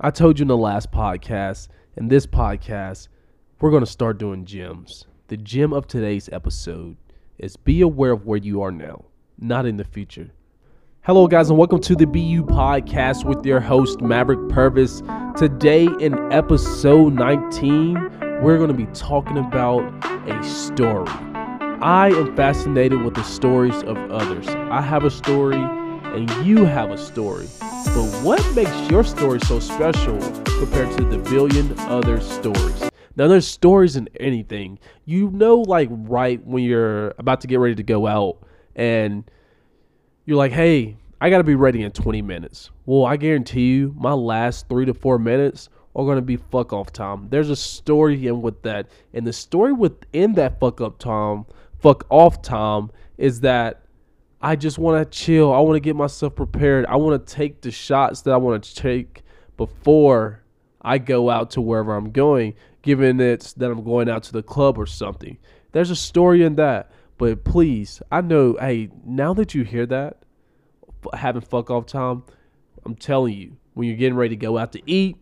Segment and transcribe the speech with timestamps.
[0.00, 3.06] I told you in the last podcast, in this podcast,
[3.60, 5.06] we're going to start doing gems.
[5.28, 6.96] The gem of today's episode
[7.38, 9.04] is be aware of where you are now,
[9.38, 10.32] not in the future.
[11.02, 15.00] Hello, guys, and welcome to the BU podcast with your host, Maverick Purvis.
[15.36, 17.94] Today, in episode 19,
[18.42, 19.80] we're going to be talking about
[20.28, 21.06] a story.
[21.80, 24.48] I am fascinated with the stories of others.
[24.48, 25.62] I have a story,
[26.14, 27.48] and you have a story.
[27.60, 30.18] But what makes your story so special
[30.58, 32.90] compared to the billion other stories?
[33.16, 34.78] Now, there's stories in anything.
[35.04, 38.38] You know, like right when you're about to get ready to go out,
[38.74, 39.30] and
[40.24, 42.70] you're like, hey, I got to be ready in 20 minutes.
[42.86, 46.72] Well, I guarantee you, my last three to four minutes are going to be fuck
[46.72, 47.28] off time.
[47.30, 48.88] There's a story in with that.
[49.12, 51.46] And the story within that fuck up time,
[51.78, 53.83] fuck off time, is that
[54.44, 55.54] I just want to chill.
[55.54, 56.84] I want to get myself prepared.
[56.84, 59.22] I want to take the shots that I want to take
[59.56, 60.42] before
[60.82, 62.52] I go out to wherever I'm going,
[62.82, 65.38] given it's that I'm going out to the club or something.
[65.72, 66.90] There's a story in that.
[67.16, 70.18] But please, I know, hey, now that you hear that,
[71.14, 72.24] having fuck off time,
[72.84, 75.16] I'm telling you, when you're getting ready to go out to eat,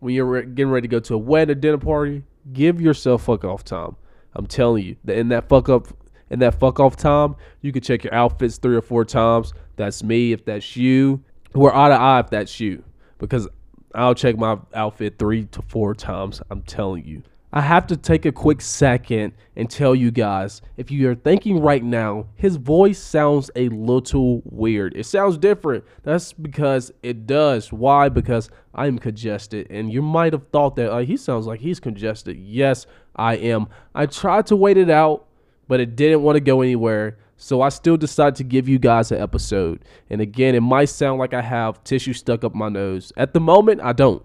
[0.00, 3.44] when you're getting ready to go to a wedding or dinner party, give yourself fuck
[3.44, 3.94] off time.
[4.34, 5.86] I'm telling you, in that fuck up
[6.34, 9.54] in that fuck off time, you can check your outfits three or four times.
[9.76, 11.22] That's me if that's you.
[11.54, 12.82] We're eye to eye if that's you.
[13.18, 13.48] Because
[13.94, 16.42] I'll check my outfit three to four times.
[16.50, 17.22] I'm telling you.
[17.52, 21.60] I have to take a quick second and tell you guys if you are thinking
[21.60, 24.96] right now, his voice sounds a little weird.
[24.96, 25.84] It sounds different.
[26.02, 27.72] That's because it does.
[27.72, 28.08] Why?
[28.08, 29.68] Because I'm congested.
[29.70, 32.36] And you might have thought that uh, he sounds like he's congested.
[32.36, 33.68] Yes, I am.
[33.94, 35.28] I tried to wait it out,
[35.68, 37.18] but it didn't want to go anywhere.
[37.36, 39.84] So I still decided to give you guys an episode.
[40.08, 43.12] And again, it might sound like I have tissue stuck up my nose.
[43.16, 44.24] At the moment, I don't,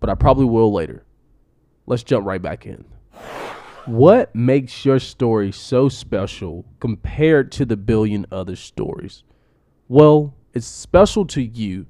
[0.00, 1.04] but I probably will later.
[1.86, 2.84] Let's jump right back in.
[3.86, 9.22] What makes your story so special compared to the billion other stories?
[9.88, 11.86] Well, it's special to you,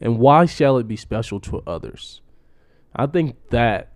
[0.00, 2.22] and why shall it be special to others?
[2.96, 3.92] I think that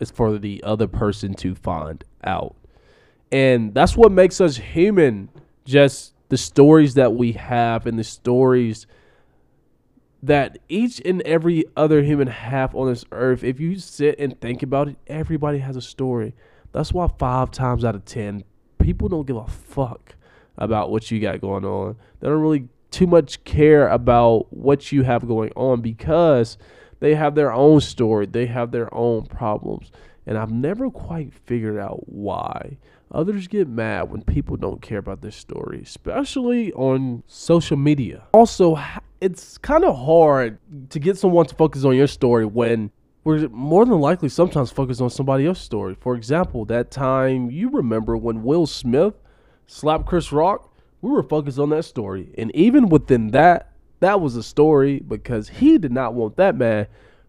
[0.00, 2.56] is for the other person to find out.
[3.32, 5.28] And that's what makes us human,
[5.64, 8.86] just the stories that we have and the stories
[10.22, 14.62] that each and every other human have on this earth, if you sit and think
[14.62, 16.34] about it, everybody has a story.
[16.72, 18.44] That's why five times out of ten,
[18.78, 20.14] people don't give a fuck
[20.58, 21.96] about what you got going on.
[22.20, 26.56] They don't really too much care about what you have going on because
[27.00, 29.90] they have their own story, they have their own problems.
[30.26, 32.78] And I've never quite figured out why.
[33.16, 38.24] Others get mad when people don't care about their story, especially on social media.
[38.34, 38.78] Also,
[39.22, 40.58] it's kind of hard
[40.90, 42.90] to get someone to focus on your story when
[43.24, 45.96] we're more than likely sometimes focus on somebody else's story.
[45.98, 49.14] For example, that time you remember when Will Smith
[49.66, 52.34] slapped Chris Rock, we were focused on that story.
[52.36, 56.86] And even within that, that was a story because he did not want that man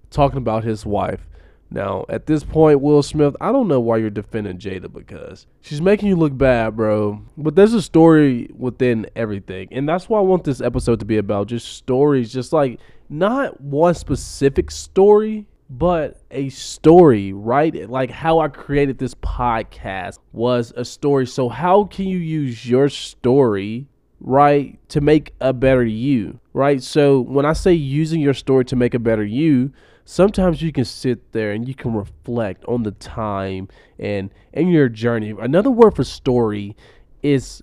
[0.10, 1.22] talking about his wife.
[1.70, 5.82] Now, at this point, Will Smith, I don't know why you're defending Jada because she's
[5.82, 7.22] making you look bad, bro.
[7.38, 9.68] But there's a story within everything.
[9.72, 12.80] And that's why I want this episode to be about just stories, just like
[13.10, 17.90] not one specific story, but a story, right?
[17.90, 21.28] Like how I created this podcast was a story.
[21.28, 23.88] So, how can you use your story
[24.20, 28.76] right to make a better you right so when i say using your story to
[28.76, 29.72] make a better you
[30.08, 33.68] sometimes you can sit there and you can reflect on the time
[34.00, 35.36] and and your journey.
[35.38, 36.76] Another word for story
[37.22, 37.62] is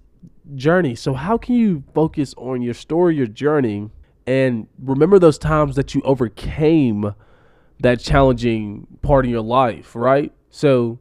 [0.55, 0.95] journey.
[0.95, 3.91] So how can you focus on your story, your journey,
[4.27, 7.15] and remember those times that you overcame
[7.81, 10.31] that challenging part of your life, right?
[10.51, 10.99] So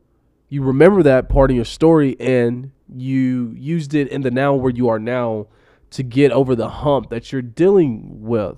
[0.48, 4.72] you remember that part of your story and you used it in the now where
[4.72, 5.48] you are now
[5.92, 8.58] to get over the hump that you're dealing with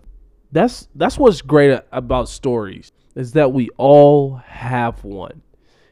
[0.52, 5.42] that's that's what's great about stories is that we all have one.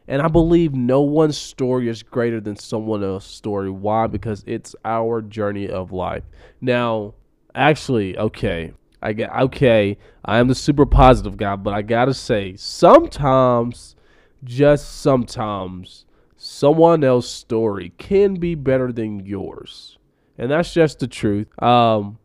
[0.08, 3.70] And I believe no one's story is greater than someone else's story.
[3.70, 4.08] Why?
[4.08, 6.24] Because it's our journey of life.
[6.60, 7.14] Now,
[7.56, 9.98] actually, okay, I get okay.
[10.26, 13.96] I am the super positive guy, but I gotta say, sometimes,
[14.44, 16.06] just sometimes,
[16.44, 19.98] someone else's story can be better than yours,
[20.38, 21.48] and that's just the truth.
[21.64, 22.18] Um,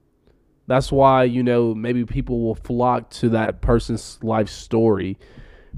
[0.66, 5.18] that's why, you know, maybe people will flock to that person's life story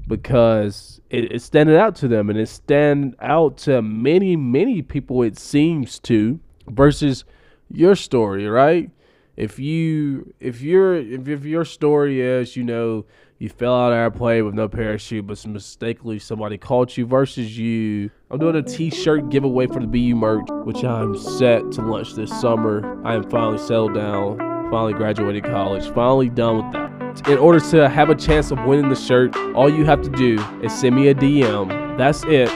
[0.07, 5.21] because it, it's standing out to them and it stand out to many, many people
[5.21, 7.23] it seems to versus
[7.69, 8.89] your story, right?
[9.37, 13.05] If you if your if, if your story is you know
[13.41, 18.11] you fell out of airplane with no parachute, but mistakenly somebody caught you versus you.
[18.29, 22.29] I'm doing a t-shirt giveaway for the BU merch, which I'm set to launch this
[22.39, 23.03] summer.
[23.03, 24.37] I am finally settled down,
[24.69, 27.27] finally graduated college, finally done with that.
[27.27, 30.39] In order to have a chance of winning the shirt, all you have to do
[30.61, 31.97] is send me a DM.
[31.97, 32.47] That's it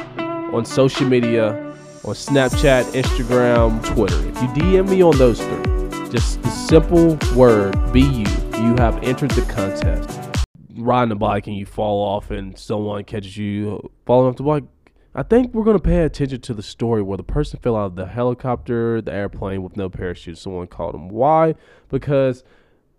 [0.53, 1.53] on social media,
[2.03, 4.19] on Snapchat, Instagram, Twitter.
[4.29, 8.01] If you DM me on those three, just the simple word BU,
[8.61, 10.24] you have entered the contest
[10.75, 14.63] riding a bike and you fall off and someone catches you falling off the bike,
[15.13, 17.85] I think we're going to pay attention to the story where the person fell out
[17.85, 20.37] of the helicopter, the airplane with no parachute.
[20.37, 21.07] Someone called them.
[21.07, 21.55] Why?
[21.89, 22.43] Because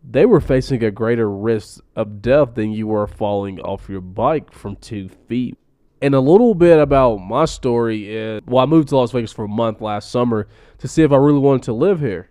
[0.02, 4.52] they were facing a greater risk of death than you were falling off your bike
[4.52, 5.58] from two feet.
[6.00, 9.44] And a little bit about my story is well, I moved to Las Vegas for
[9.44, 10.49] a month last summer
[10.79, 12.31] to see if I really wanted to live here.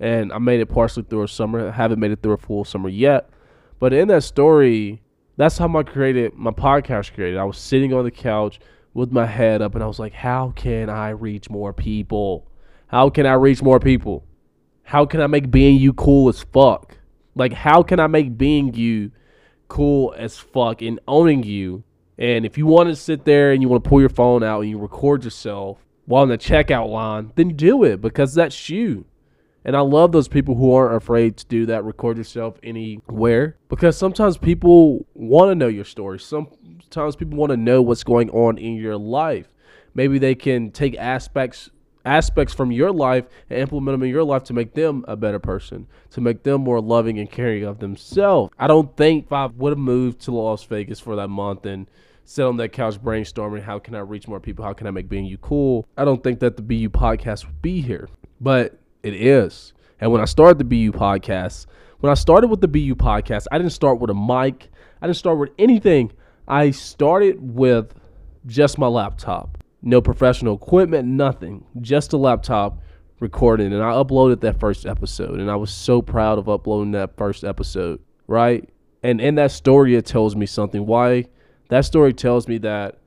[0.00, 1.68] And I made it partially through a summer.
[1.68, 3.30] I haven't made it through a full summer yet.
[3.78, 5.02] But in that story,
[5.36, 7.38] that's how my created my podcast created.
[7.38, 8.60] I was sitting on the couch
[8.92, 12.46] with my head up and I was like, how can I reach more people?
[12.86, 14.24] How can I reach more people?
[14.84, 16.96] How can I make being you cool as fuck?
[17.34, 19.10] Like how can I make being you
[19.68, 21.82] cool as fuck and owning you?
[22.16, 24.60] And if you want to sit there and you want to pull your phone out
[24.60, 29.06] and you record yourself while in the checkout line, then do it because that's you.
[29.64, 33.56] And I love those people who aren't afraid to do that, record yourself anywhere.
[33.68, 36.20] Because sometimes people want to know your story.
[36.20, 39.48] Sometimes people want to know what's going on in your life.
[39.94, 41.70] Maybe they can take aspects
[42.04, 45.38] aspects from your life and implement them in your life to make them a better
[45.38, 48.52] person, to make them more loving and caring of themselves.
[48.58, 51.88] I don't think if I would have moved to Las Vegas for that month and
[52.24, 55.08] sit on that couch brainstorming how can I reach more people, how can I make
[55.08, 58.08] being you cool, I don't think that the BU podcast would be here.
[58.40, 59.74] But it is.
[60.00, 61.66] And when I started the BU podcast,
[62.00, 64.70] when I started with the BU podcast, I didn't start with a mic.
[65.00, 66.10] I didn't start with anything.
[66.48, 67.94] I started with
[68.46, 69.58] just my laptop.
[69.82, 71.64] No professional equipment, nothing.
[71.80, 72.80] Just a laptop
[73.20, 73.72] recording.
[73.72, 75.38] And I uploaded that first episode.
[75.38, 78.68] And I was so proud of uploading that first episode, right?
[79.02, 80.86] And in that story, it tells me something.
[80.86, 81.26] Why?
[81.68, 82.98] That story tells me that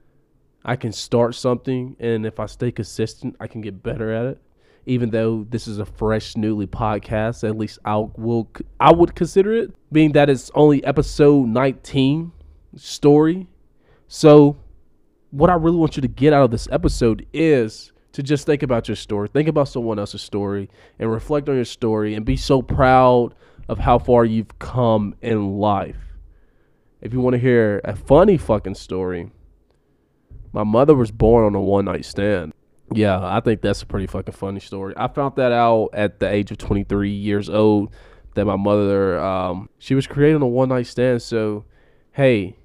[0.64, 1.96] I can start something.
[2.00, 4.42] And if I stay consistent, I can get better at it
[4.88, 7.48] even though this is a fresh, newly podcast.
[7.48, 8.50] At least I will,
[8.80, 12.32] I would consider it, being that it's only episode 19
[12.78, 13.48] story.
[14.08, 14.58] So,
[15.32, 18.64] what I really want you to get out of this episode is to just think
[18.64, 22.38] about your story, think about someone else's story, and reflect on your story, and be
[22.38, 23.36] so proud
[23.68, 25.98] of how far you've come in life.
[27.02, 29.32] If you want to hear a funny fucking story,
[30.54, 32.54] my mother was born on a one night stand.
[32.94, 34.94] Yeah, I think that's a pretty fucking funny story.
[34.96, 37.94] I found that out at the age of 23 years old
[38.36, 41.22] that my mother, um, she was creating a one night stand.
[41.22, 41.66] So,
[42.12, 42.56] hey,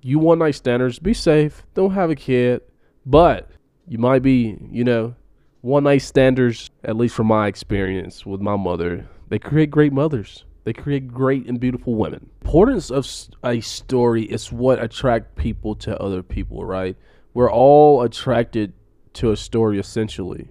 [0.00, 1.64] you one night standers, be safe.
[1.74, 2.62] Don't have a kid,
[3.04, 3.50] but
[3.86, 5.14] you might be, you know,
[5.60, 6.70] one night standers.
[6.82, 10.44] At least from my experience with my mother, they create great mothers.
[10.64, 12.30] They create great and beautiful women.
[12.42, 13.06] Importance of
[13.44, 16.96] a story is what attract people to other people, right?
[17.34, 18.72] We're all attracted
[19.14, 20.48] to a story essentially,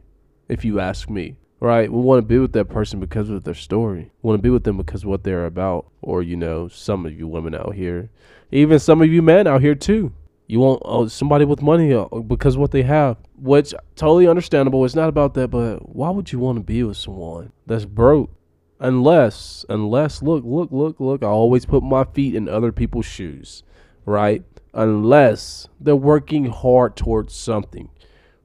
[0.49, 1.37] if you ask me.
[1.59, 1.91] Right?
[1.91, 4.11] We want to be with that person because of their story.
[4.21, 5.85] We want to be with them because what they're about.
[6.01, 8.09] Or, you know, some of you women out here,
[8.51, 10.11] even some of you men out here too.
[10.47, 14.83] You want oh, somebody with money uh, because what they have, which totally understandable.
[14.83, 18.29] It's not about that, but why would you want to be with someone that's broke?
[18.77, 21.23] Unless, unless, look, look, look, look.
[21.23, 23.63] I always put my feet in other people's shoes,
[24.05, 24.43] right?
[24.73, 27.87] Unless they're working hard towards something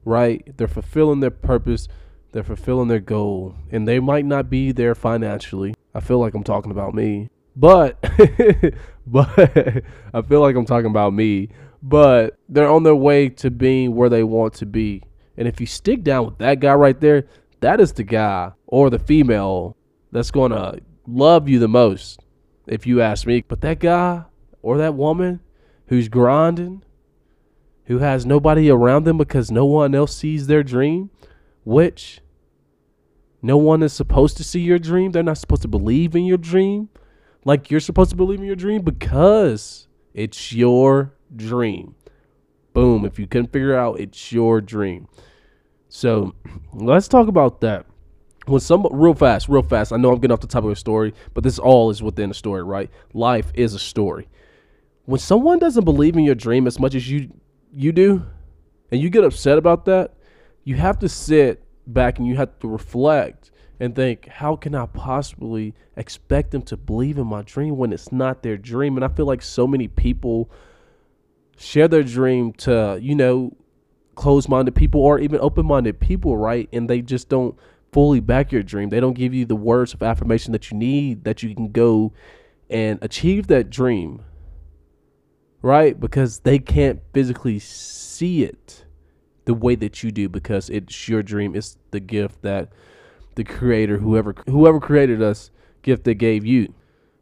[0.07, 0.57] right?
[0.57, 1.89] They're fulfilling their purpose,
[2.33, 5.75] they're fulfilling their goal, and they might not be there financially.
[5.95, 8.01] I feel like I'm talking about me, but
[9.07, 9.29] but
[10.15, 11.51] I feel like I'm talking about me,
[11.83, 15.03] but they're on their way to being where they want to be.
[15.37, 17.27] And if you stick down with that guy right there,
[17.61, 19.77] that is the guy or the female
[20.13, 22.21] that's going to love you the most,
[22.67, 23.43] if you ask me.
[23.47, 24.23] But that guy
[24.63, 25.41] or that woman
[25.89, 26.83] who's grinding,
[27.87, 31.11] who has nobody around them because no one else sees their dream,
[31.65, 32.21] which
[33.43, 35.13] no one is supposed to see your dream.
[35.13, 36.89] They're not supposed to believe in your dream
[37.47, 41.95] like you're supposed to believe in your dream because it's your dream.
[42.73, 43.05] Boom.
[43.05, 45.07] If you couldn't figure out, it's your dream.
[45.89, 46.35] So
[46.73, 47.87] let's talk about that.
[48.47, 49.93] When some real fast, real fast.
[49.93, 52.33] I know I'm getting off the top of a story, but this all is within
[52.33, 52.91] a story, right?
[53.15, 54.29] Life is a story.
[55.05, 57.31] When someone doesn't believe in your dream as much as you
[57.73, 58.25] you do,
[58.91, 60.15] and you get upset about that,
[60.65, 64.87] you have to sit back and you have to reflect and think, how can I
[64.87, 68.97] possibly expect them to believe in my dream when it's not their dream?
[68.97, 70.51] And I feel like so many people
[71.59, 73.55] share their dream to, you know,
[74.15, 76.69] closed minded people or even open minded people, right?
[76.73, 77.57] And they just don't
[77.93, 78.89] fully back your dream.
[78.89, 82.13] They don't give you the words of affirmation that you need that you can go
[82.71, 84.23] and achieve that dream,
[85.67, 85.99] right?
[85.99, 88.85] Because they can't physically see it
[89.47, 91.57] the way that you do because it's your dream.
[91.57, 92.71] It's the gift that
[93.35, 95.51] the creator, whoever whoever created us,
[95.83, 96.73] gift they gave you.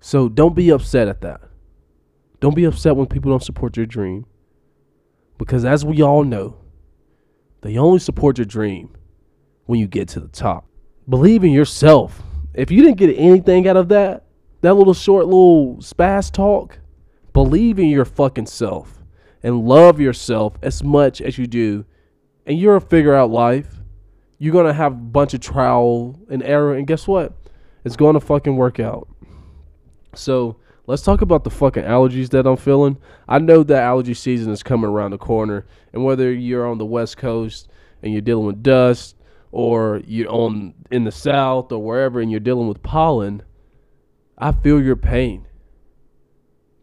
[0.00, 1.40] So don't be upset at that.
[2.40, 4.26] Don't be upset when people don't support your dream.
[5.38, 6.58] Because as we all know,
[7.62, 8.94] they only support your dream
[9.64, 10.66] when you get to the top.
[11.08, 12.22] Believe in yourself.
[12.52, 14.26] If you didn't get anything out of that,
[14.60, 16.78] that little short little spaz talk,
[17.34, 19.04] believe in your fucking self
[19.42, 21.84] and love yourself as much as you do.
[22.46, 23.80] And you'll figure out life.
[24.38, 26.74] You're going to have a bunch of trial and error.
[26.74, 27.34] And guess what?
[27.84, 29.08] It's going to fucking work out.
[30.14, 32.96] So let's talk about the fucking allergies that I'm feeling.
[33.28, 36.86] I know that allergy season is coming around the corner, and whether you're on the
[36.86, 37.68] West Coast
[38.02, 39.16] and you're dealing with dust,
[39.50, 43.42] or you're on in the South or wherever and you're dealing with pollen,
[44.36, 45.46] I feel your pain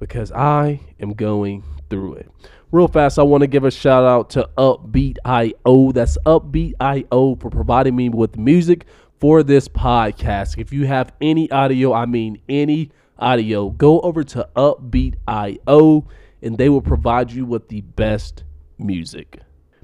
[0.01, 2.31] because I am going through it.
[2.71, 5.91] Real fast, I want to give a shout out to Uppbeat IO.
[5.91, 8.87] That's Uppbeat IO for providing me with music
[9.19, 10.57] for this podcast.
[10.57, 12.89] If you have any audio, I mean any
[13.19, 16.07] audio, go over to Uppbeat IO
[16.41, 18.43] and they will provide you with the best
[18.79, 19.39] music.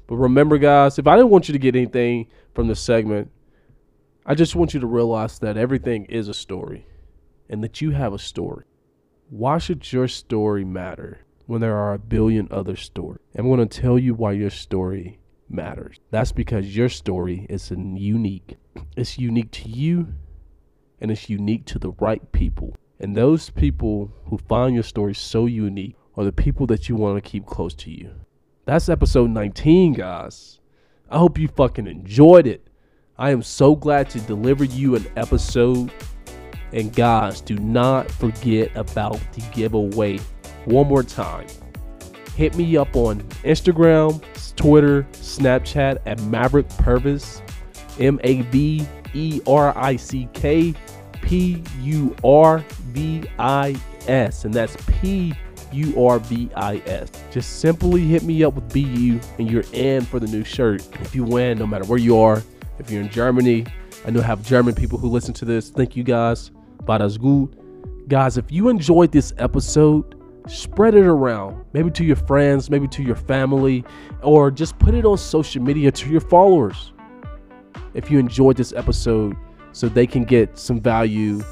[0.08, 3.30] But remember, guys, if I didn't want you to get anything from this segment,
[4.26, 6.86] I just want you to realize that everything is a story
[7.48, 8.64] and that you have a story.
[9.30, 13.20] Why should your story matter when there are a billion other stories?
[13.36, 15.18] I'm going to tell you why your story
[15.50, 15.98] matters.
[16.10, 18.56] That's because your story is unique.
[18.96, 20.14] It's unique to you
[20.98, 22.74] and it's unique to the right people.
[23.00, 27.22] And those people who find your story so unique are the people that you want
[27.22, 28.10] to keep close to you.
[28.64, 30.58] That's episode 19, guys.
[31.10, 32.66] I hope you fucking enjoyed it.
[33.18, 35.92] I am so glad to deliver you an episode.
[36.72, 40.18] And guys, do not forget about the giveaway.
[40.64, 41.46] One more time.
[42.36, 44.22] Hit me up on Instagram,
[44.56, 47.42] Twitter, Snapchat at Maverick Purvis.
[47.98, 50.74] M A V E R I C K
[51.22, 54.44] P U R V I S.
[54.44, 55.34] And that's P
[55.72, 57.10] U R V I S.
[57.30, 60.86] Just simply hit me up with BU and you're in for the new shirt.
[61.00, 62.42] If you win, no matter where you are,
[62.78, 63.66] if you're in Germany,
[64.06, 65.70] I know I have German people who listen to this.
[65.70, 66.50] Thank you guys.
[66.88, 67.50] War das gut.
[68.08, 70.14] Guys, if you enjoyed this episode,
[70.46, 71.62] spread it around.
[71.74, 73.84] Maybe to your friends, maybe to your family,
[74.22, 76.94] or just put it on social media to your followers.
[77.92, 79.36] If you enjoyed this episode,
[79.72, 81.42] so they can get some value,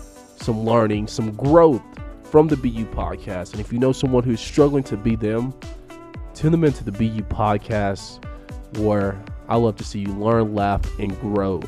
[0.40, 1.82] some learning, some growth
[2.24, 3.52] from the BU podcast.
[3.52, 5.52] And if you know someone who's struggling to be them,
[6.34, 8.24] tune them into the BU podcast
[8.78, 11.60] where I love to see you learn, laugh, and grow.